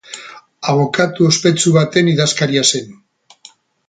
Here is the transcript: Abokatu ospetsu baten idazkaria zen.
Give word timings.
Abokatu 0.71 1.27
ospetsu 1.31 1.73
baten 1.75 2.09
idazkaria 2.13 2.65
zen. 2.73 2.89